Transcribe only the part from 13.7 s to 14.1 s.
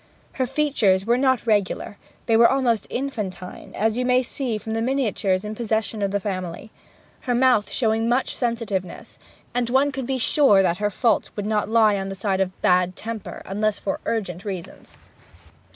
for